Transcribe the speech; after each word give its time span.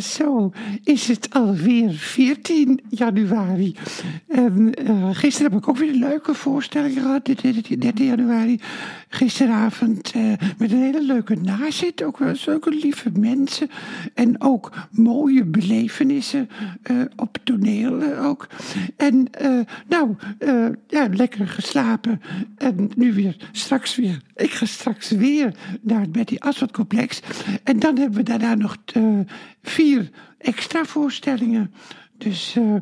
zo 0.00 0.52
is 0.84 1.08
het 1.08 1.34
alweer 1.34 1.92
14 1.92 2.80
januari. 2.88 3.74
En 4.28 4.72
uh, 4.88 5.08
gisteren 5.12 5.52
heb 5.52 5.60
ik 5.60 5.68
ook 5.68 5.76
weer 5.76 5.88
een 5.88 5.98
leuke 5.98 6.34
voorstelling 6.34 7.00
gehad, 7.00 7.24
13 7.24 7.92
januari. 7.94 8.60
Gisteravond 9.08 10.14
uh, 10.16 10.32
met 10.58 10.72
een 10.72 10.82
hele 10.82 11.02
leuke 11.02 11.34
nazit, 11.34 12.02
ook 12.02 12.18
wel 12.18 12.36
zulke 12.36 12.70
lieve 12.70 13.10
mensen. 13.18 13.70
En 14.14 14.42
ook 14.42 14.72
mooie 14.90 15.44
belevenissen 15.44 16.48
uh, 16.90 17.00
op 17.16 17.38
toneel 17.44 18.16
ook. 18.16 18.48
En 18.96 19.30
nou, 19.88 20.14
ja, 20.88 21.08
lekker 21.12 21.48
geslapen. 21.48 22.20
En 22.56 22.90
nu 22.96 23.12
weer, 23.12 23.36
straks 23.52 23.96
weer. 23.96 24.20
Ik 24.36 24.50
ga 24.50 24.66
straks 24.66 25.10
weer 25.10 25.54
naar 25.80 26.00
het 26.00 26.12
Betty 26.12 26.36
Aswad 26.38 26.72
complex. 26.72 27.20
En 27.64 27.78
dan 27.78 27.98
hebben 27.98 28.16
we 28.16 28.22
daarna 28.22 28.54
nog 28.54 28.76
vier 29.62 29.85
extra 30.38 30.84
voorstellingen. 30.84 31.72
Dus 32.18 32.54
uh, 32.58 32.74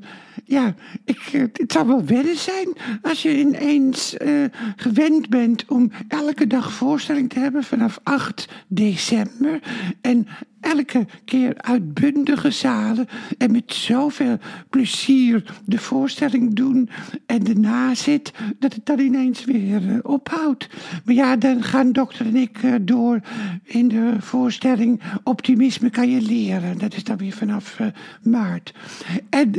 ja, 0.45 0.75
ik, 1.05 1.19
eh, 1.33 1.41
het 1.53 1.73
zou 1.73 1.87
wel 1.87 2.05
wennen 2.05 2.37
zijn 2.37 2.69
als 3.03 3.23
je 3.23 3.39
ineens 3.39 4.15
uh, 4.23 4.45
gewend 4.77 5.29
bent 5.29 5.65
om 5.69 5.91
elke 6.09 6.47
dag 6.47 6.73
voorstelling 6.73 7.31
te 7.31 7.39
hebben 7.39 7.65
vanaf 7.65 8.01
8 8.03 8.49
december. 8.69 9.61
En 10.01 10.27
elke 10.61 11.07
keer 11.25 11.55
uitbundige 11.57 12.51
zalen 12.51 13.09
en 13.39 13.53
met 13.53 13.75
zoveel 13.75 14.39
plezier 14.71 15.45
de 15.65 15.79
voorstelling 15.79 16.55
doen 16.55 16.89
en 17.27 17.45
de 17.45 17.55
nazit, 17.55 18.33
dat 18.59 18.75
het 18.75 18.87
dan 18.87 18.99
ineens 18.99 19.45
weer 19.45 20.01
ophoudt. 20.03 20.69
Maar 21.05 21.15
ja, 21.15 21.37
dan 21.37 21.63
gaan 21.63 21.93
dokter 21.93 22.27
en 22.27 22.37
ik 22.37 22.59
door 22.81 23.21
in 23.63 23.89
de 23.89 24.15
voorstelling 24.19 25.01
Optimisme 25.23 25.91
kan 25.91 26.11
je 26.11 26.21
leren. 26.21 26.79
Dat 26.79 26.95
is 26.95 27.05
dan 27.05 27.17
weer 27.17 27.33
vanaf 27.33 27.79
uh, 27.79 27.87
maart. 28.23 28.75
En 29.31 29.53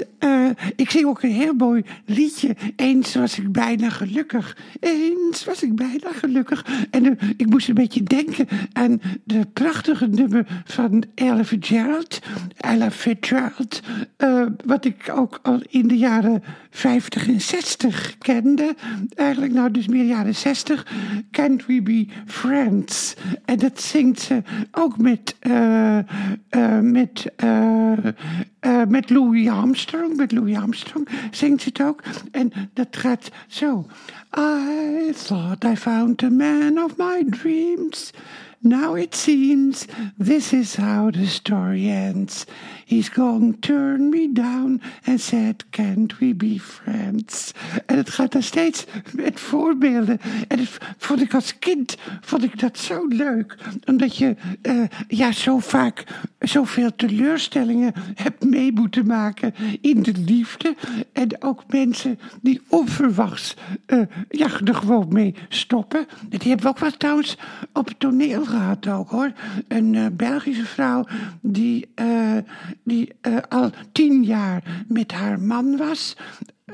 ik 0.76 0.90
zing 0.90 1.06
ook 1.06 1.24
een 1.24 1.32
heel 1.32 1.54
mooi 1.54 1.84
liedje. 2.06 2.56
Eens 2.76 3.16
was 3.16 3.40
ik 3.40 3.52
bijna 3.52 3.90
gelukkig. 3.90 4.58
Eens 4.80 5.46
was 5.46 5.64
ik 5.64 5.76
bijna 5.76 6.12
gelukkig. 6.12 6.66
En 6.90 7.18
ik 7.38 7.50
moest 7.50 7.68
een 7.68 7.74
beetje 7.76 8.04
denken 8.04 8.48
aan 8.74 9.02
de 9.24 9.48
prachtige 9.54 10.08
nummer 10.08 10.64
van 10.66 11.04
Ella 11.16 11.46
Fitzgerald. 11.46 12.20
Ella 12.58 12.92
Fitzgerald, 12.92 13.82
uh, 14.18 14.46
wat 14.66 14.86
ik 14.86 15.12
ook 15.16 15.40
al 15.42 15.62
in 15.70 15.88
de 15.88 15.98
jaren 15.98 16.44
50 16.70 17.28
en 17.28 17.42
60 17.42 18.18
kende. 18.18 18.76
Eigenlijk 19.16 19.54
nou 19.54 19.72
dus 19.72 19.88
meer 19.88 20.06
jaren 20.06 20.36
60. 20.36 20.88
Can't 21.32 21.66
We 21.66 21.82
Be 21.82 22.06
Friends? 22.26 23.16
En 23.46 23.58
dat 23.60 23.82
zingt 23.82 24.20
ze 24.20 24.42
ook 24.72 24.98
met, 24.98 25.36
uh, 25.42 25.98
uh, 28.66 28.82
met, 28.88 29.10
Louis 29.10 29.50
Armstrong. 29.50 30.16
Met 30.16 30.32
Louis 30.32 30.58
Armstrong 30.58 31.08
zingt 31.32 31.62
ze 31.62 31.70
het 31.70 31.82
ook. 31.82 32.02
En 32.32 32.52
dat 32.74 32.88
gaat 32.98 33.32
zo. 33.48 33.86
I 34.38 35.14
thought 35.26 35.64
I 35.64 35.76
found 35.76 36.18
the 36.18 36.30
man 36.30 36.84
of 36.84 36.98
my 36.98 37.24
dreams. 37.30 38.12
Now 38.66 38.96
it 38.96 39.16
seems 39.16 39.86
this 40.18 40.52
is 40.52 40.76
how 40.76 41.12
the 41.12 41.28
story 41.28 41.88
ends. 41.88 42.46
He's 42.86 43.10
going 43.10 43.60
turn 43.60 44.10
me 44.10 44.34
down 44.34 44.82
and 45.04 45.22
said, 45.22 45.64
can't 45.72 46.20
we 46.20 46.34
be 46.34 46.60
friends? 46.60 47.52
En 47.86 47.98
het 47.98 48.10
gaat 48.10 48.32
dan 48.32 48.44
steeds 48.44 48.86
met 49.14 49.40
voorbeelden. 49.40 50.20
En 50.48 50.58
dat 50.58 50.78
vond 50.98 51.22
ik 51.22 51.34
als 51.34 51.60
kind, 51.60 51.98
vond 52.22 52.44
ik 52.44 52.60
dat 52.60 52.78
zo 52.78 53.08
leuk. 53.08 53.58
Omdat 53.86 54.18
je 54.18 54.36
uh, 54.62 54.84
ja, 55.08 55.32
zo 55.32 55.60
vaak 55.60 56.04
zoveel 56.40 56.96
teleurstellingen 56.96 57.94
hebt 58.16 58.44
mee 58.44 58.72
moeten 58.72 59.06
maken 59.06 59.54
in 59.82 60.04
de 60.04 60.14
liefde. 60.26 60.76
En 61.14 61.44
ook 61.44 61.64
mensen 61.68 62.20
die 62.42 62.62
onverwachts 62.68 63.56
uh, 63.88 64.02
ja, 64.30 64.48
er 64.66 64.76
gewoon 64.76 65.08
mee 65.10 65.36
stoppen. 65.50 66.06
Die 66.30 66.40
hebben 66.40 66.62
we 66.62 66.72
ook 66.72 66.80
wel 66.80 66.98
trouwens 66.98 67.38
op 67.74 67.88
het 67.88 68.00
toneel 68.00 68.46
gehad 68.56 68.88
ook 68.88 69.10
hoor. 69.10 69.32
Een 69.68 69.94
uh, 69.94 70.06
Belgische 70.14 70.66
vrouw 70.66 71.06
die 71.42 71.88
die 72.84 73.12
uh, 73.22 73.38
al 73.50 73.72
tien 73.92 74.24
jaar 74.24 74.84
met 74.88 75.12
haar 75.12 75.40
man 75.40 75.78
was. 75.78 76.16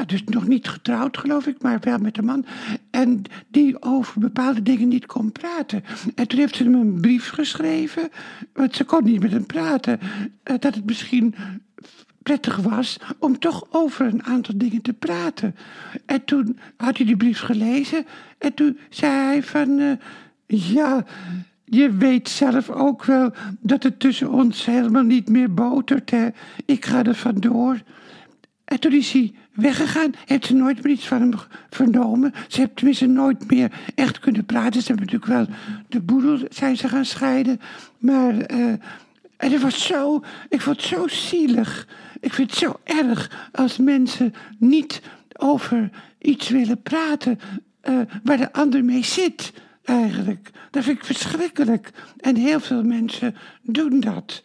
Dus 0.05 0.23
nog 0.23 0.47
niet 0.47 0.69
getrouwd, 0.69 1.17
geloof 1.17 1.47
ik, 1.47 1.61
maar 1.61 1.79
wel 1.79 1.97
met 1.97 2.17
een 2.17 2.25
man. 2.25 2.45
En 2.91 3.21
die 3.47 3.81
over 3.81 4.19
bepaalde 4.19 4.61
dingen 4.61 4.87
niet 4.87 5.05
kon 5.05 5.31
praten. 5.31 5.83
En 6.15 6.27
toen 6.27 6.39
heeft 6.39 6.55
ze 6.55 6.63
hem 6.63 6.73
een 6.73 7.01
brief 7.01 7.29
geschreven, 7.29 8.09
want 8.53 8.75
ze 8.75 8.83
kon 8.83 9.03
niet 9.03 9.21
met 9.21 9.31
hem 9.31 9.45
praten. 9.45 9.99
Dat 10.43 10.75
het 10.75 10.85
misschien 10.85 11.35
prettig 12.23 12.55
was 12.57 12.99
om 13.19 13.39
toch 13.39 13.67
over 13.69 14.05
een 14.05 14.23
aantal 14.23 14.57
dingen 14.57 14.81
te 14.81 14.93
praten. 14.93 15.55
En 16.05 16.25
toen 16.25 16.59
had 16.77 16.97
hij 16.97 17.05
die 17.05 17.17
brief 17.17 17.39
gelezen 17.39 18.05
en 18.37 18.53
toen 18.53 18.77
zei 18.89 19.13
hij 19.13 19.43
van... 19.43 19.99
Ja, 20.47 21.05
je 21.71 21.91
weet 21.91 22.29
zelf 22.29 22.69
ook 22.69 23.05
wel 23.05 23.33
dat 23.59 23.83
het 23.83 23.99
tussen 23.99 24.31
ons 24.31 24.65
helemaal 24.65 25.03
niet 25.03 25.29
meer 25.29 25.53
botert, 25.53 26.11
hè. 26.11 26.27
Ik 26.65 26.85
ga 26.85 27.03
er 27.03 27.15
vandoor. 27.15 27.81
En 28.65 28.79
toen 28.79 28.91
is 28.91 29.11
hij 29.11 29.33
weggegaan, 29.53 30.11
heeft 30.25 30.45
ze 30.45 30.53
nooit 30.53 30.83
meer 30.83 30.93
iets 30.93 31.07
van 31.07 31.21
hem 31.21 31.33
vernomen. 31.69 32.33
Ze 32.47 32.59
heeft 32.59 32.75
tenminste 32.75 33.05
nooit 33.05 33.51
meer 33.51 33.71
echt 33.95 34.19
kunnen 34.19 34.45
praten. 34.45 34.81
Ze 34.81 34.87
hebben 34.87 35.05
natuurlijk 35.05 35.31
wel 35.31 35.55
de 35.87 36.01
boedel 36.01 36.39
zijn 36.49 36.77
ze 36.77 36.87
gaan 36.87 37.05
scheiden. 37.05 37.59
Maar 37.97 38.33
uh, 38.33 38.67
en 39.37 39.51
het 39.51 39.61
was 39.61 39.85
zo, 39.85 40.23
ik 40.49 40.61
vond 40.61 40.77
het 40.77 40.85
zo 40.85 41.07
zielig. 41.07 41.87
Ik 42.19 42.33
vind 42.33 42.49
het 42.49 42.59
zo 42.59 42.79
erg 42.83 43.49
als 43.51 43.77
mensen 43.77 44.33
niet 44.57 45.01
over 45.37 45.89
iets 46.19 46.49
willen 46.49 46.81
praten 46.81 47.39
uh, 47.89 47.99
waar 48.23 48.37
de 48.37 48.53
ander 48.53 48.85
mee 48.85 49.05
zit 49.05 49.53
eigenlijk. 49.83 50.49
Dat 50.71 50.83
vind 50.83 50.97
ik 50.97 51.05
verschrikkelijk. 51.05 51.91
En 52.17 52.35
heel 52.35 52.59
veel 52.59 52.83
mensen 52.83 53.35
doen 53.61 53.99
dat. 53.99 54.43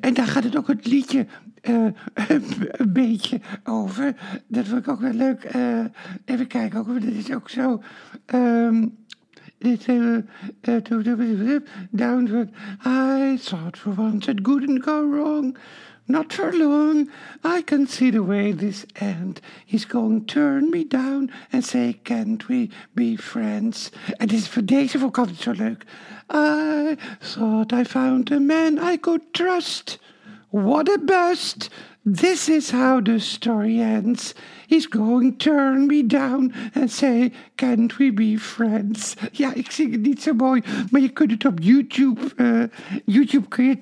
En 0.00 0.14
daar 0.14 0.26
gaat 0.26 0.44
het 0.44 0.56
ook 0.56 0.68
het 0.68 0.86
liedje 0.86 1.26
uh, 1.62 1.86
een 2.72 2.92
beetje 2.92 3.40
over. 3.64 4.14
Dat 4.46 4.66
vond 4.66 4.80
ik 4.80 4.88
ook 4.88 5.00
wel 5.00 5.12
leuk. 5.12 5.54
Uh, 5.56 5.84
even 6.24 6.46
kijken, 6.46 6.78
ook, 6.78 7.00
dat 7.00 7.12
is 7.12 7.32
ook 7.32 7.50
zo. 7.50 7.82
Um, 8.34 8.96
dit, 9.58 9.86
uh, 9.86 10.16
uh, 10.62 11.60
downward. 11.90 12.50
I 12.84 13.38
thought 13.40 13.78
for 13.78 13.94
once 13.98 14.30
it 14.30 14.42
couldn't 14.42 14.82
go 14.82 15.10
wrong. 15.10 15.56
Not 16.06 16.32
for 16.32 16.52
long. 16.52 17.08
I 17.44 17.62
can 17.62 17.86
see 17.86 18.10
the 18.10 18.22
way 18.22 18.52
this 18.52 18.84
end. 18.96 19.40
He's 19.64 19.84
going 19.84 20.24
to 20.24 20.34
turn 20.34 20.70
me 20.70 20.84
down 20.84 21.30
and 21.52 21.64
say, 21.64 22.00
can't 22.04 22.48
we 22.48 22.70
be 22.94 23.16
friends? 23.16 23.90
En 24.18 24.28
dit 24.28 24.38
is 24.38 24.48
voor 24.48 24.64
deze 24.64 24.98
vond 24.98 25.36
zo 25.38 25.52
leuk. 25.52 25.84
I 26.30 26.96
thought 27.20 27.72
I 27.72 27.84
found 27.84 28.32
a 28.32 28.40
man 28.40 28.78
I 28.78 28.96
could 28.96 29.32
trust. 29.32 29.98
What 30.52 30.86
a 30.90 30.98
bust! 30.98 31.70
This 32.04 32.46
is 32.48 32.72
how 32.72 33.00
the 33.00 33.18
story 33.20 33.80
ends. 33.80 34.34
He's 34.66 34.86
going 34.86 35.38
to 35.38 35.50
turn 35.50 35.86
me 35.86 36.02
down 36.02 36.52
and 36.74 36.90
say, 36.90 37.32
can't 37.56 37.98
we 37.98 38.10
be 38.10 38.36
friends? 38.36 39.16
Ja, 39.32 39.54
ik 39.54 39.70
zing 39.70 39.92
het 39.92 40.00
niet 40.02 40.22
zo 40.22 40.34
mooi, 40.34 40.62
maar 40.90 41.00
je 41.00 41.08
kunt 41.08 41.30
het 41.30 41.44
op 41.44 41.58
YouTube, 41.60 42.20
uh, 42.36 42.64
YouTube 43.04 43.48
kun 43.48 43.80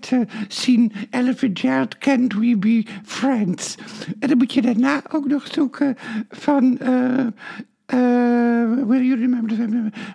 zien. 0.48 0.92
Ella 1.10 1.34
Fitzgerald, 1.34 1.98
can't 1.98 2.34
we 2.34 2.56
be 2.56 2.86
friends? 3.04 3.74
En 4.18 4.28
dan 4.28 4.38
moet 4.38 4.52
je 4.52 4.62
daarna 4.62 5.02
ook 5.12 5.26
nog 5.26 5.46
zoeken 5.46 5.96
van 6.28 6.78
Uh, 6.82 7.26
will 8.90 9.02
you 9.02 9.20
remember 9.20 9.56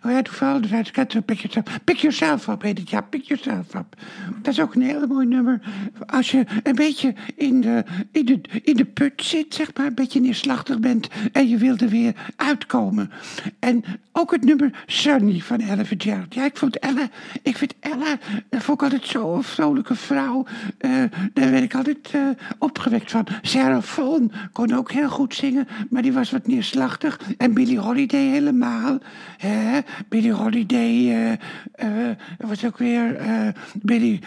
Oh 0.03 0.11
ja, 0.11 0.21
toevallig, 0.21 0.71
uit 0.71 1.25
pick 1.25 1.39
yourself, 1.39 1.79
pick 1.83 1.97
yourself 1.97 2.47
up 2.47 2.61
heet 2.61 2.77
het, 2.77 2.89
ja, 2.89 3.01
pick 3.01 3.23
yourself 3.23 3.73
up. 3.73 3.95
Dat 4.41 4.53
is 4.53 4.59
ook 4.59 4.75
een 4.75 4.81
heel 4.81 5.07
mooi 5.07 5.27
nummer. 5.27 5.61
Als 6.05 6.31
je 6.31 6.45
een 6.63 6.75
beetje 6.75 7.13
in 7.35 7.61
de, 7.61 7.83
in 8.11 8.25
de, 8.25 8.41
in 8.63 8.75
de 8.75 8.85
put 8.85 9.23
zit, 9.23 9.53
zeg 9.53 9.71
maar, 9.75 9.85
een 9.85 9.95
beetje 9.95 10.19
neerslachtig 10.19 10.79
bent 10.79 11.09
en 11.31 11.50
je 11.50 11.57
wilt 11.57 11.81
er 11.81 11.89
weer 11.89 12.13
uitkomen. 12.35 13.11
En 13.59 13.83
ook 14.11 14.31
het 14.31 14.44
nummer 14.44 14.83
Sunny 14.85 15.39
van 15.39 15.59
Ella 15.59 15.85
Fitzgerald. 15.85 16.33
Ja, 16.33 16.45
ik 16.45 16.57
vond 16.57 16.79
Ella, 16.79 17.09
ik 17.41 17.57
vind 17.57 17.73
Ella, 17.79 18.17
dat 18.50 18.63
vond 18.63 18.81
ik 18.81 18.83
altijd 18.83 19.07
zo'n 19.07 19.44
vrolijke 19.44 19.95
vrouw. 19.95 20.45
Uh, 20.79 20.91
daar 21.33 21.51
werd 21.51 21.63
ik 21.63 21.75
altijd 21.75 22.11
uh, 22.15 22.21
opgewekt 22.57 23.11
van. 23.11 23.27
Sarah 23.41 23.81
Vaughan 23.81 24.31
kon 24.51 24.73
ook 24.73 24.91
heel 24.91 25.09
goed 25.09 25.35
zingen, 25.35 25.67
maar 25.89 26.01
die 26.01 26.13
was 26.13 26.31
wat 26.31 26.47
neerslachtig. 26.47 27.19
En 27.38 27.53
Billie 27.53 27.79
Holiday 27.79 28.27
helemaal. 28.27 28.64
Hè? 29.38 29.79
Billie 30.09 30.31
Holiday 30.31 30.95
uh, 30.95 31.31
uh, 31.83 32.15
was 32.38 32.65
ook 32.65 32.77
weer 32.77 33.21
uh, 33.21 33.47
Billie 33.81 34.19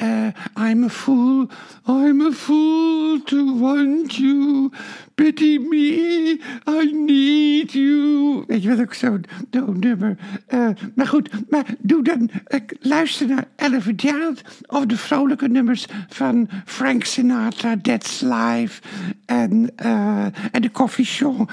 Holiday. 0.00 0.34
I'm 0.56 0.84
a 0.84 0.88
fool, 0.88 1.50
I'm 1.86 2.20
a 2.20 2.32
fool 2.32 3.20
to 3.20 3.58
want 3.58 4.18
you. 4.18 4.72
Pity 5.16 5.58
me, 5.58 6.38
I 6.66 6.84
need 6.92 7.72
you. 7.72 8.44
weet 8.46 8.62
je 8.62 8.68
wat 8.68 8.80
ook 8.80 8.94
zo'n 8.94 9.24
zo'n 9.50 9.78
nummer. 9.78 10.16
Eh, 10.46 10.68
maar 10.94 11.06
goed, 11.06 11.50
maar 11.50 11.64
doe 11.78 12.02
dan, 12.02 12.30
uh, 12.48 12.60
luister 12.80 13.26
naar 13.26 13.44
Ella 13.56 13.80
Fitzgerald 13.80 14.42
of 14.66 14.86
de 14.86 14.96
vrolijke 14.96 15.48
nummers 15.48 15.86
van 16.08 16.48
Frank 16.64 17.04
Sinatra, 17.04 17.76
That's 17.82 18.20
Life. 18.20 18.82
En, 19.26 19.70
uh, 19.84 20.24
en 20.52 20.62
de 20.62 20.70
Coffee 20.70 21.04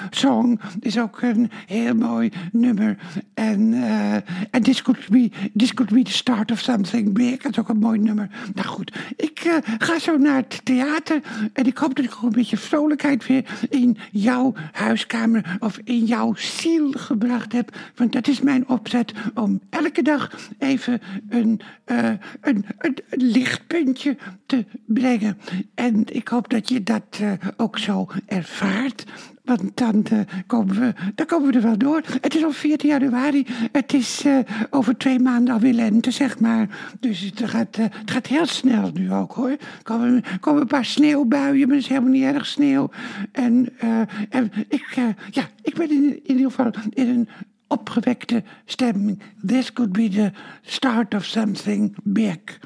Song, 0.10 0.60
is 0.80 1.00
ook 1.00 1.22
een 1.22 1.52
heel 1.66 1.96
mooi 1.96 2.32
nummer. 2.52 2.98
En, 3.34 3.74
en 4.52 4.64
this, 4.64 4.82
could 4.82 5.10
be, 5.10 5.32
this 5.56 5.74
could 5.74 5.94
be 5.94 6.04
the 6.04 6.12
start 6.12 6.52
of 6.52 6.60
something 6.60 7.14
big, 7.14 7.42
dat 7.42 7.52
is 7.52 7.60
ook 7.60 7.70
een 7.70 7.78
mooi 7.78 8.00
nummer. 8.00 8.30
Nou 8.54 8.68
goed, 8.68 8.98
ik 9.16 9.62
ga 9.78 10.00
zo 10.00 10.18
naar 10.18 10.36
het 10.36 10.66
theater 10.66 11.22
en 11.54 11.66
ik 11.66 11.78
hoop 11.78 11.96
dat 11.96 12.06
ik 12.06 12.16
ook 12.16 12.24
een 12.24 12.30
beetje 12.30 12.58
vrolijkheid 12.58 13.28
weer 13.28 13.46
in 13.70 13.98
jouw 14.12 14.54
huiskamer 14.72 15.58
of 15.60 15.80
in 15.84 16.06
jouw 16.06 16.34
ziel 16.36 16.92
gebracht 16.92 17.52
heb. 17.52 17.78
Want 17.96 18.12
dat 18.12 18.28
is 18.28 18.42
mijn 18.42 18.68
opzet 18.70 19.14
om 19.34 19.62
elke 19.70 20.02
dag 20.02 20.32
even 20.58 21.02
een, 21.30 21.62
uh, 21.86 22.10
een, 22.42 22.66
een, 22.78 22.98
lichtpuntje 23.10 24.18
te 24.46 24.66
brengen. 24.86 25.38
En 25.76 26.04
ik 26.06 26.28
hoop 26.28 26.50
dat 26.50 26.70
je 26.70 26.84
dat 26.84 27.20
uh, 27.22 27.32
ook 27.58 27.78
zo 27.78 28.08
ervaart. 28.26 29.06
Want 29.44 29.78
dan, 29.78 30.06
uh, 30.14 30.20
komen 30.48 30.80
we, 30.80 30.94
dan 31.16 31.26
komen 31.26 31.52
we 31.52 31.58
er 31.58 31.64
wel 31.64 31.78
door. 31.78 32.02
Het 32.22 32.36
is 32.36 32.44
al 32.44 32.52
14 32.52 32.90
januari. 32.90 33.46
Het 33.72 33.94
is 33.94 34.26
uh, 34.26 34.40
over 34.70 34.98
twee 34.98 35.20
maanden 35.20 35.54
alweer 35.54 35.74
lente, 35.74 36.12
zeg 36.12 36.40
maar. 36.40 36.94
Dus 37.00 37.20
het 37.20 37.50
gaat, 37.50 37.78
uh, 37.78 37.86
het 37.90 38.12
gaat 38.12 38.28
heel 38.28 38.46
snel 38.46 38.92
nu 38.94 39.14
ook, 39.14 39.32
hoor. 39.34 39.50
Er 39.50 39.60
komen, 39.84 40.24
komen 40.40 40.62
een 40.62 40.68
paar 40.68 40.86
sneeuwbuien, 40.86 41.68
maar 41.68 41.76
het 41.76 41.86
is 41.86 41.90
helemaal 41.90 42.12
niet 42.12 42.24
erg 42.24 42.46
sneeuw. 42.46 42.90
En, 43.32 43.70
en 44.30 44.52
ik, 44.68 45.00
ja, 45.32 45.50
ik 45.62 45.76
ben 45.76 45.90
in, 45.90 46.04
in 46.04 46.22
ieder 46.36 46.52
geval 46.52 46.72
in 46.90 47.08
een 47.08 47.30
opgewekte 47.68 48.44
stemming. 48.66 49.22
This 49.46 49.74
could 49.74 49.92
be 49.92 50.10
the 50.10 50.32
start 50.62 51.14
of 51.14 51.26
something 51.26 51.96
big. 52.04 52.60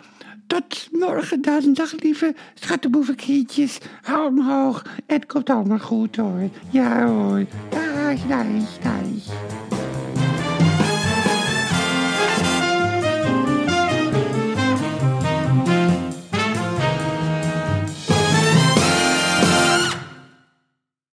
Tot 0.47 0.87
morgen 0.91 1.41
dan. 1.41 1.73
Dag 1.73 1.91
lieve 1.91 2.35
schattenboevenkindjes. 2.53 3.77
Hou 4.01 4.27
omhoog. 4.27 4.85
Het 5.05 5.25
komt 5.25 5.49
allemaal 5.49 5.79
goed 5.79 6.15
hoor. 6.15 6.49
Ja 6.69 7.05
hoor. 7.07 7.45
Dag, 7.69 8.19
dag, 8.27 8.77
dag. 8.81 9.66